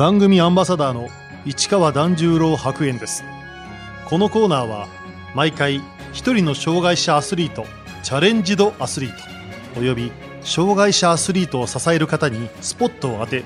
[0.00, 1.10] 番組アンバサダーの
[1.44, 3.22] 市川團十郎白猿です。
[4.06, 4.88] このコーナーは
[5.34, 5.82] 毎回
[6.14, 7.66] 一人の障害者アスリート
[8.02, 9.10] チャレンジドアスリー
[9.74, 10.10] トおよび
[10.40, 13.44] 障害者アスリートを支える方にスポットを当て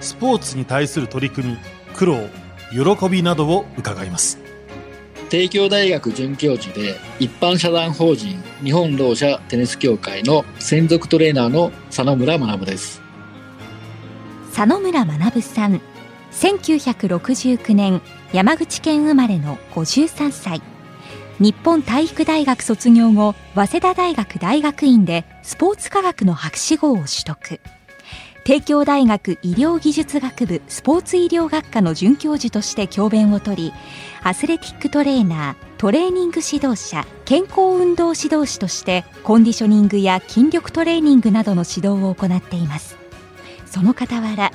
[0.00, 1.58] スポーツに対する取り組み
[1.94, 2.18] 苦労
[2.70, 4.38] 喜びなどを伺います。
[5.30, 13.00] 帝京大学准教授で一般社団法人日本ろう者テニス協会の専属トレーナーの佐野村学です。
[14.54, 15.80] 佐野村学さん
[16.34, 18.02] 1969年
[18.32, 20.60] 山口県生まれの53歳
[21.38, 27.60] 日本体育大学卒業後早稲田大学大学院でスポーツ科学の博士号を取得。
[28.44, 33.72] 帝京大学医療技術学部スポーツ医療学科の准教授として教鞭をとり
[34.22, 42.98] アスレティックトレーナートレーニング指導者健康運動指導士としてコンディショニングや筋力トレーニングなどの指導を行っています。
[43.64, 44.52] その傍ら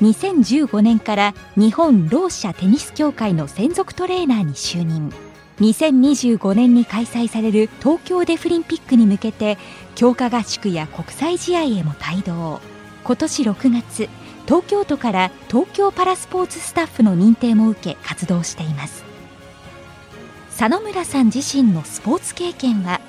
[0.00, 5.12] 2015年から日本ろう者テニス協会の専属トレーナーに就任。
[5.60, 9.58] 2025年に開催される東京デフリンピックに向けて
[9.94, 12.60] 強化合宿や国際試合へも帯同。
[13.04, 14.08] 今年6月
[14.46, 19.04] 東京都から東京パラスポーツスタッフの認定も受け活動しています。
[20.56, 23.00] 佐野村さん自身のスポーツ経験は？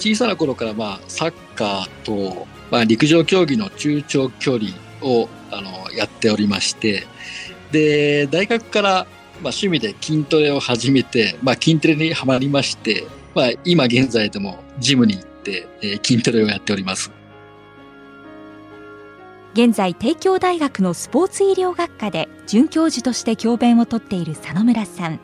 [0.00, 4.70] 小さな頃からまあサッカーと、まあ、陸上競技の中長距離
[5.02, 7.06] をあのやっておりまして
[7.72, 9.06] で大学から、まあ、
[9.44, 17.10] 趣味で筋トレを始めて、まあ、筋トレにはまりまして、まあ、今現在でもジムに行って、えー、筋トレをやっております。
[19.52, 25.18] 現在帝京大学のスポーツ医療学科で准教授として教鞭をとっている佐野村さん。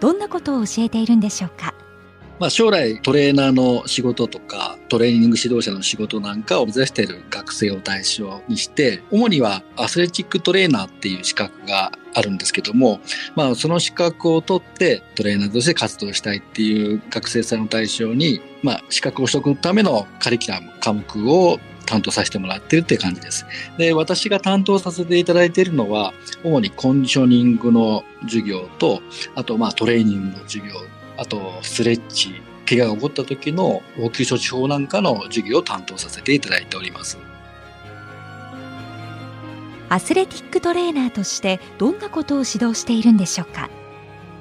[0.00, 1.72] どんなことを教えているんでしょうか？
[2.42, 12.98] まあ、将来トレーナーの仕事とかトレーニング指導者の仕事なんかを目指している学生を対象にして主にはアスレチックトレーナーっていう資格があるんですけども、
[13.36, 23.46] まあ、その資格を取ってトレーナーとして活動したいっていう学生さんを対象に、まあ、資格を取得のためのカリキュラム科目を担当させてもらってるって感じです。
[23.78, 29.00] で、私が担当させていただいているのは、主にコンディショニングの授業と、
[29.36, 30.72] あとまあトレーニングの授業、
[31.16, 37.18] あとストレッチ、怪我が起こった時の応急処置法なんかの授業を担当させていただいております。
[39.88, 43.68] アスレティックトレーナーとしてどんなことを指導しているんでしょうか？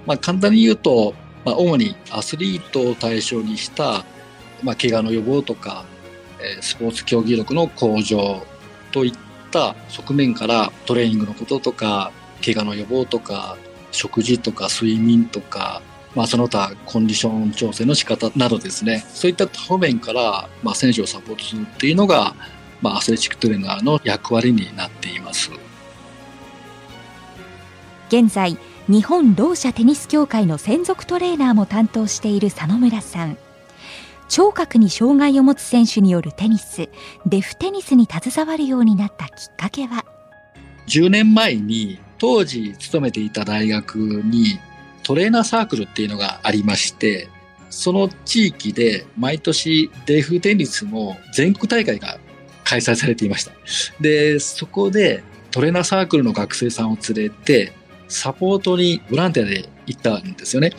[0.05, 4.05] まあ簡単に言うと、まあ、主にアスリートを対象にした、
[4.63, 5.83] まあ、怪我の予防とか
[6.61, 8.45] スポーツ競技力の向上
[8.93, 9.13] といっ
[9.51, 13.57] た側面からトレーニングのこととか怪我の予防とか
[13.91, 15.81] 食事とか睡眠とか、
[16.15, 19.05] まあ、その他コンディション調整の仕方などですね。
[19.13, 22.35] そういった方面から、まあ、選手をサポートするっていうのが、
[22.81, 25.51] まあ、アスレチックトレーナーの役割になっています。
[28.09, 28.57] 現在
[28.89, 33.37] 日本ろう者テニス協会の専属トレーナーも担当している佐野村さん。
[34.27, 36.87] 聴覚に障害を持つ選手によるテニス
[37.25, 40.05] デフテニスに携わるようになったきっかけは
[40.87, 44.57] ？10年前に当時勤めていた大学に
[45.03, 47.29] トレーナーサークルっていうのがありまして
[47.69, 52.19] その地域で毎年デフテニスの全国大会が
[52.63, 53.51] 開催されていました。
[53.99, 57.73] でそこでトレーナーサークルの学生さんを連れて
[58.07, 60.71] サポートにボランティアで行ったんですよね。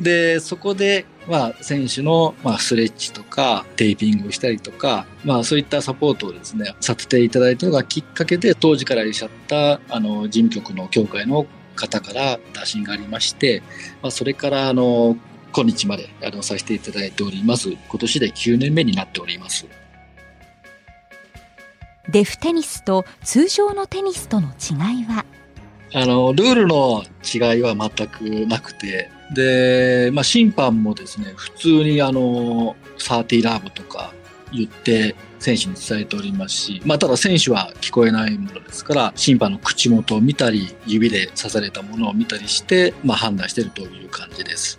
[0.00, 13.62] でそこでまあ、選手の、まあ、ストレッチとかテーピングをしたりとか、まあ、そういったサポートをですねさせていただいたのがきっかけで当時からいらっしゃったあの事務局の協会の方から打診がありまして、
[14.02, 15.16] まあ、それからあの
[15.54, 19.66] 今日まであのさせていただいております今年で9年目になっております。
[22.08, 25.24] デフテニスと通常のテニスとの違いは？
[25.94, 34.12] あのルールの違いは全くなくてで、まあ、審判もですね、普通にあの、サーティラブとか
[34.52, 44.78] 言って選手に伝えておりますし、まあ、ただ選手は聞こえないものですから、審判の口元を見たり、指で刺されたものを見たりして、まあ、判断しているという感じです。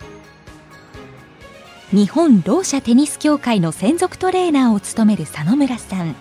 [1.92, 6.16] 日本ろう者テニス協会の専属トレーナーを務める佐野村さん。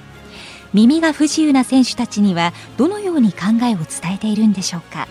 [0.74, 5.08] 耳が不自由な選手たちにはどのように考えを伝えているんでしょうか？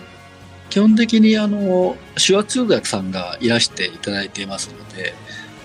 [0.69, 5.13] 基本的にあの手話通訳さんがいらしていただいていますので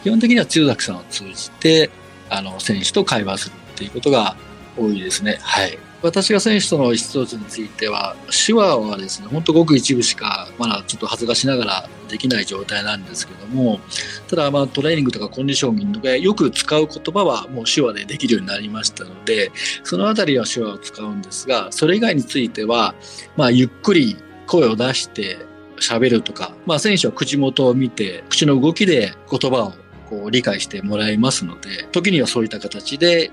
[0.04, 1.90] 基本的には通訳さんを通じて
[2.30, 4.36] あの選手と会話するっていうことが
[4.76, 5.38] 多いですね。
[5.42, 5.78] はい。
[6.00, 8.14] 私が選手との意思疎通については、
[8.46, 13.80] 手話はですね、本当ごく一部しか、まだちょっと恥ずかしながらできない状態なんですけども、
[14.28, 19.50] ただまあトレーニングとかコンディショニングでよく使う言葉はもう手話でできるようになりましたので、
[19.82, 22.94] そのあたりは手話を使うんですが、それ以外については、
[23.36, 24.16] まあゆっくり
[24.46, 25.38] 声を出して
[25.80, 29.72] 喋るとか、まあ選手は口元を見て、口の動きで言葉を
[30.08, 33.30] こう理解してもらえますので、時にはそういった形で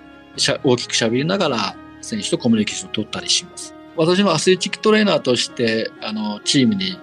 [0.63, 3.73] 大きく喋りながら選手とコミュニケーションを取ったりします。
[3.97, 6.99] 私もアスレチックトレーナーとして、あの、チームに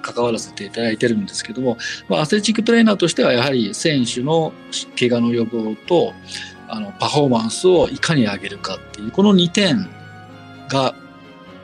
[0.00, 1.76] 関わらせていただいてるんですけども、
[2.08, 4.52] まあ、アスレチックトレーナーとしてはやはり選手の
[4.98, 6.14] 怪我の予防と、
[6.68, 9.88] あの、パフォーマンスをいかに上げるかっていう、この2点
[10.68, 10.94] が、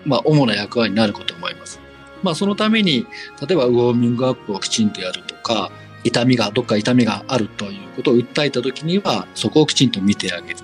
[0.04, 1.80] まあ、主な役割になることと思います。
[2.22, 3.06] まあ、そのために、
[3.40, 5.70] 例えばウォーミングアップをきちんとやるとか、
[6.04, 10.56] 痛みが、どっか痛みがあるということを訴えたときには、そこをきちんと見てあげる。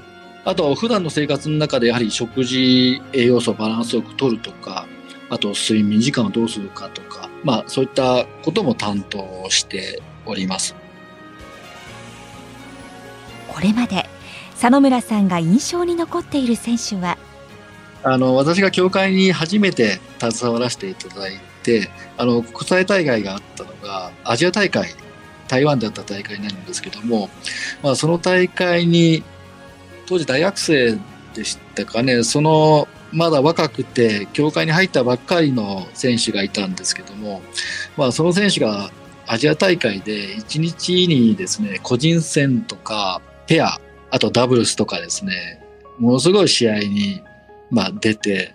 [0.45, 4.87] あと、普段の生活の中でやはり食事、栄養素バランスよく取るとか、
[5.31, 10.77] あと睡眠時間をどうするかとか、まあそういったことも担当しております。
[13.49, 14.07] これまで
[14.53, 17.17] 佐野村さんが印象に残っている選手は？
[18.03, 21.89] あの私が協会に初めて携わらせていただいて
[22.19, 24.91] あの国際大会があったのがアジア大会
[25.55, 27.31] 台湾であった大会になるんですけども、
[27.81, 29.23] まあ、その大会に
[30.07, 30.99] 当時大学生
[31.33, 37.41] でしたかね、そのまだ若くて、協会に入ったばっかりの選手がいたんですけども、
[37.97, 38.91] まあ、その選手が
[39.29, 43.81] アジア大会で1日にですね、個人戦とか、ペア、
[44.11, 45.63] あとダブルスとかですね、
[46.01, 47.23] ものすごい試合に、
[47.71, 48.55] まあ、出て、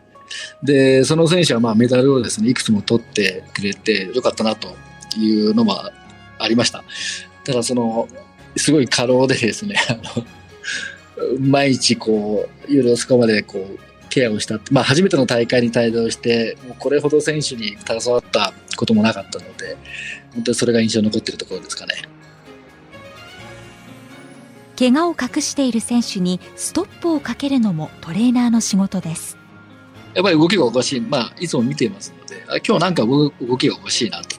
[0.62, 4.76] で、その選手はまあメダルをですね、いくつも取ってくれてよかったなと
[5.18, 5.76] いうのも
[6.40, 6.84] ありました。
[7.44, 8.08] ただその、
[8.56, 10.26] すごい過労でですね、 あの、
[11.40, 19.78] 毎日こう、夜遅くまでこう、ケアをしたまあ初めての大会に帯同して、もうこれほど選手に携わったこともなかったので、
[20.34, 21.94] 本当にそれが印象に残っているところですかね。
[24.78, 29.38] 怪我を隠している選手にストップをかけるのもトレーナーの仕事です。
[30.14, 31.02] やっぱり動きがおかしい。
[31.02, 34.39] まあ、いつも見ていますので、あ今日なんか動きがおかしいなと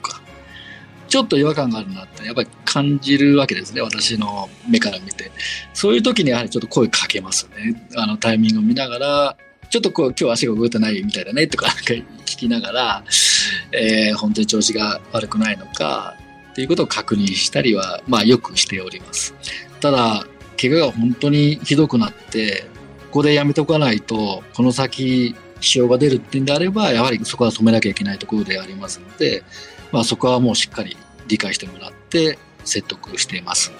[1.11, 5.29] ちょっと違和感があるなってやっぱり感じるわけですね私の目から見て。
[5.73, 7.85] そういう時にやはりちょっと声かけますね。
[7.97, 9.37] あのタイミングを見ながら
[9.69, 13.03] ちょっとこう今日足が動いてないみたいだねとか 聞きながら、
[13.73, 16.15] えー、本当に調子が悪くないのか
[16.53, 19.33] っていうことを確認したりは、まあ、よくしております。
[19.81, 20.25] ただ
[20.61, 22.65] 怪我が本当にひどくなって
[23.07, 29.43] ここでやめておかないとこの先支障が出るっていうんであればやはりそこは止めなきゃいけないところでありますので
[29.91, 30.97] まあ、そこはもうしっかり
[31.27, 33.71] 理解してもらって説得しています。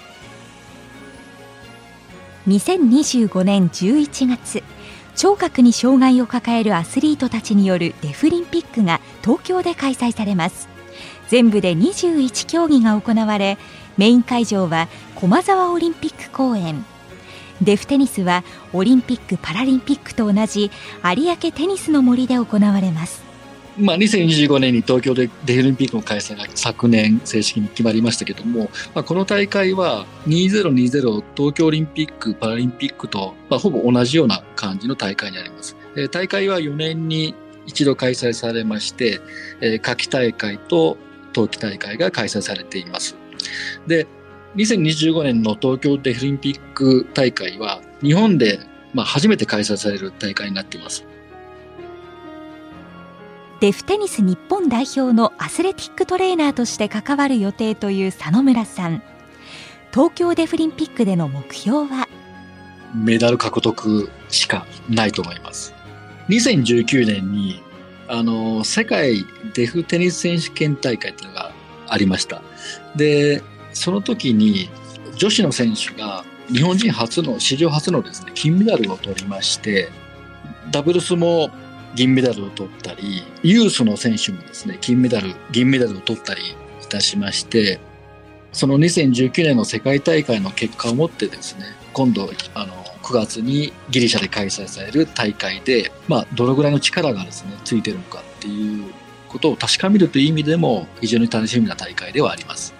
[2.48, 4.64] 2025年11月
[5.14, 10.68] 聴覚に障害を抱えるアスリートたちによるデフリンピックが東京で開催されます。
[11.28, 13.58] 全部で21競技が行われ
[13.96, 16.84] メイン会場は駒沢オリンピック公園。
[17.62, 18.42] デフテニスは
[18.72, 20.70] オリンピック・パラリンピックと同じ
[21.04, 23.21] 有明テニスの森で行われます。
[23.78, 35.76] まあ、2025年に東京でデフリンピックの開催が昨年正式に決まりましたけども、まあ、この大会は2020東京オリンピック・パラリンピックと、まあ、ほぼ同じような感じの大会になります。
[36.10, 37.34] 大会は4年に
[37.66, 39.20] 一度開催されまして、
[39.80, 40.96] 夏季大会と
[41.32, 43.16] 冬季大会が開催されています。
[43.86, 44.06] で、
[44.56, 48.60] 2025年の東京デフリンピック大会は日本で
[48.92, 51.04] まあ初めて開催される大会になっています。
[53.62, 59.04] デフテニス日本代表のアスレティックトレーナーとして関わる予定という佐野村さん。
[59.92, 62.08] 東京デフリンピックでの目標は？
[62.92, 65.72] メダル獲得しかないと思います。
[66.28, 67.62] 2019年に
[68.08, 71.52] あの世界デフテニス選手権大会っていうのが
[71.86, 72.42] ありました。
[72.96, 74.70] でその時に
[75.14, 79.88] 女子の選手が日本人初の史上初のですね金メダルを取りまして
[80.72, 81.50] ダブルスも
[81.94, 86.42] 銀メダルを取ったり、ユースの選手もですね、金メダル、銀メダルを取ったり
[86.82, 87.80] いたしまして、
[88.52, 98.92] その2019年の世界大会の結果をもってですね、今度、あの、9月にギリシャで開催される大会で、まあ、どのぐらいの力がですね、ついてるのかっていう
[99.28, 102.74] ことを確かめるという意味でも、非常に楽しみな大会ではあります。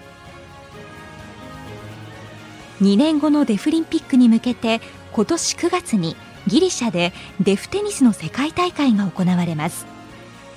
[2.80, 4.80] 2年後のデフリンピックに向けて、
[5.12, 9.86] 今年9月にギリシャでデフテニスの世界大会が行われます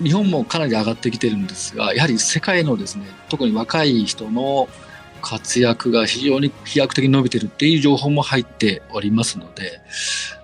[0.01, 4.67] 日本もかなり上がってきてるんですがやはり世界のですね特に若い人の
[5.21, 9.81] 活躍が非常に飛躍的に伸びてるっていう情報も入っておりますので、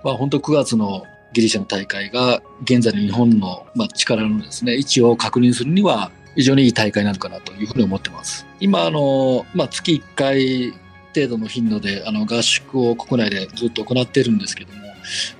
[0.03, 8.45] まあ、本当9月のギリシャの大会が現在の日本の、まあ、力のですね、位置を確認するには非常にいい大会なのかなというふうに思ってます。
[8.59, 10.73] 今、あの、まあ、月1回
[11.13, 14.90] 程度の頻度であの合宿を国内でずっと行っているんですけども、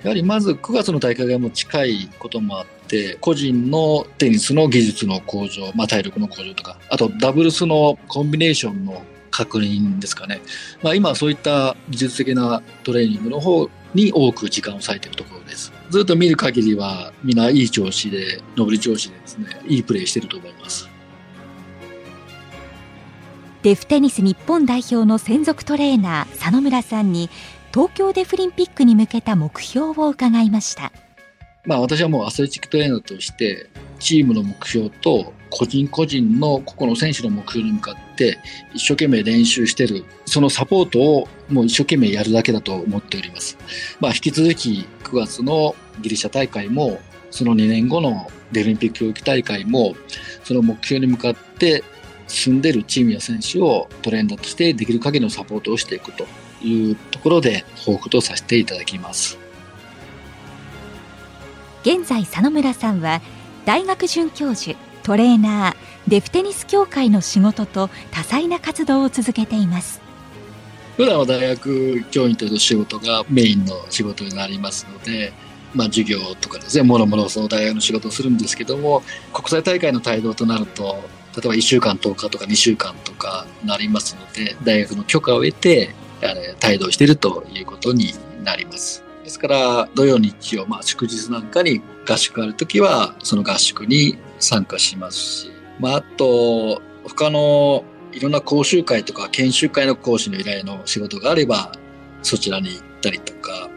[0.04, 10.42] やはりまず9月の大会がもう近いこともあって、個人のテニスの技術の向上、まあ、体力の向上とか、あとダブルスのコンビネーションの確認ですかね。
[10.84, 15.72] まあ、今そういった技術的なトレーニングの方に多く時間を割いているところです。
[15.90, 20.90] ずっと見る限りはみんないい調子で、上り調子でですね、いいプレーしていると思います。
[23.64, 27.30] デフテニス日本代表の専属トレーナー佐野村さんに
[27.74, 30.92] 東京デフリンピックに向けた目標を伺いました。
[31.64, 38.40] まあ私はもうアスレチックトレーナーとしてチームの目標と個人個人の個々の選手の目標に向かって
[38.74, 43.58] 一生懸命練習してるそのサポートをもう一生懸命やるだけだと思っております。
[44.02, 47.00] まあ引き続き9月のギリシャ大会も
[47.30, 49.96] その2年後のデフリンピック競技大会も
[50.44, 51.86] その目標に向かって
[52.28, 56.26] 進んでるチームや選手をトレーナーとしてできる限りのサポートをしていくと
[56.64, 59.38] いうところで抱負とさせていただきます。
[61.84, 63.22] 現在佐野村さんは
[63.66, 65.76] 大学准教授トレーナー
[66.08, 70.02] デフテニス協会の仕事と多彩な活動を続けています。
[70.98, 75.34] 普段は大学教員という仕事がメインの仕事になりますので
[75.74, 79.04] まあ、授業とかですねもろもろその大学の仕事をするんですけども
[79.34, 81.02] 国際大会の帯同となると
[81.36, 85.94] 例えば1週間10日とか2週間とかなりますので大学の許可を得て
[86.66, 88.14] 帯同しているということに
[88.44, 89.04] なります。
[89.24, 101.72] ですから土曜日曜、まあ、祝日なんかに合宿ある時はその合宿に参加しますし、まあ、あと他のいろんな講習会とか研修会の講師の依頼の仕事があれば
[102.24, 103.70] そちらに行ったりとか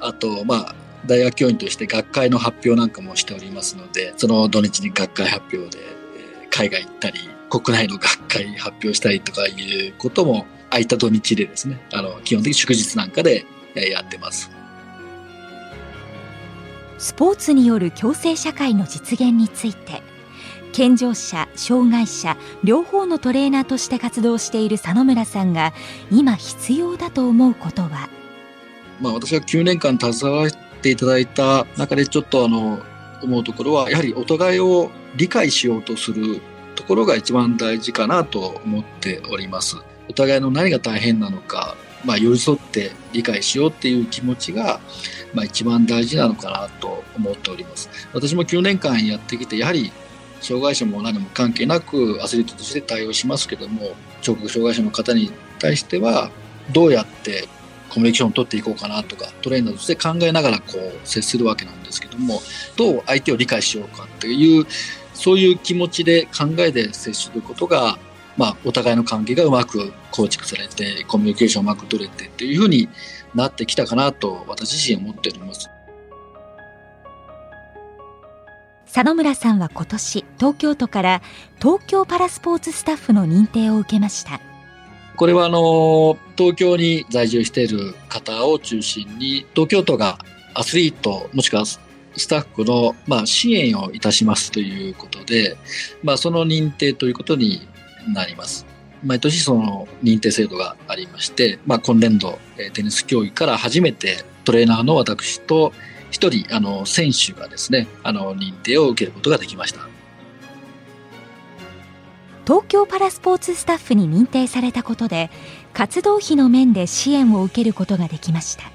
[0.00, 0.74] あとまあ
[1.06, 5.82] 大学教員として学会の発表なんかもしておりますのでその土日に学会発表で
[6.50, 14.50] 海外行ったり国内の学会発表したりとかいうことも空いた土日でですねあの基本的に祝日なんかでやってます
[16.98, 20.02] スポーツによる共生社会の実現について
[20.72, 25.72] 健常者障害者両方のトレーナーとして活動している佐野村さんが
[26.12, 28.08] 今必要だと思うことは？
[29.00, 30.50] まあ私は9年間携わっ
[30.80, 32.80] ていただいた中でちょっとあの
[33.22, 36.40] 思うところはやはりお互いを理解しようとする
[36.76, 39.76] ところが一番大事かなと思っております。
[40.10, 44.80] お互いの何が大変なのか、まあ、寄り添って理解しようっていう気持ちが、
[45.32, 47.88] まあ、一番大事なのかなと思っております。
[48.12, 49.92] 私も9年間やってきて、やはり
[50.40, 56.32] 障害者も何も関係なくアスリートとして対応しますけども、聴覚障害者の方に対しては、
[56.72, 57.46] どうやって
[57.88, 62.40] コミュニケーションを取っていこうかなとかトレーナーとして考えながらこう接するわけなんですけども
[62.76, 64.64] どう相手を理解しようかっていう
[65.12, 67.98] そういう気持ちで考えで接することが、
[68.40, 72.88] まあ、お互いの関係がうまく構築されてコミュニケーションうまく取れてっていうふうに
[73.34, 75.68] なってきたかなと私自身思っております。
[78.86, 81.22] 佐野村さんは今年東京都から
[81.58, 84.40] 東京パラスポーツスタッフの認定を受けました
[85.14, 90.18] これはあの東京に在住している方を中心に東京都が
[90.54, 91.78] アスリートもしくはス
[92.28, 95.56] タッフの、まあ、支援をいたしますということで、
[96.02, 97.68] まあ、その認定ということに
[98.08, 98.66] なります。
[99.04, 102.38] 毎年その認定制度がありまして、まあ、今年度
[102.74, 105.72] テニス競技から初めてトレーナーの私と
[106.10, 109.88] 一人あの選手がですねあの認定を受けることができました。
[112.46, 115.30] 東京パラスポーツスタッフに認定されたことで
[115.72, 118.72] 活動費の面で支援を受けることができました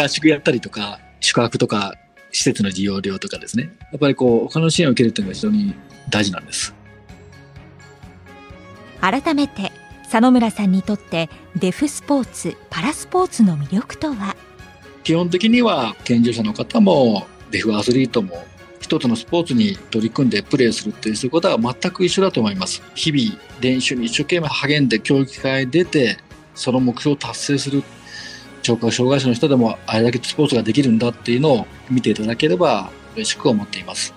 [0.00, 1.94] 合宿やったりとか宿泊とか
[2.30, 5.74] 施設の利用料とかですねやっぱりこう他の支援を受けるというのが非常に
[6.10, 6.74] 大事なんです
[9.02, 9.72] 改めて
[10.04, 14.36] 佐野村さんにとってデフスポーツパラスポーツの魅力とは？
[15.02, 18.46] 基本的には健常者の方もデフアスリートも
[18.78, 22.80] 一つのスポーツに取り組んでプレーするっていうことは全く一緒だと思います。
[22.94, 26.18] 日々練習に一生懸命励んで競技会に出て
[26.54, 27.82] その目標を達成する
[28.62, 34.14] 聴覚障害者の人でもあれだけスポーツができるんだっていうのを見ていただければ嬉しく思っています。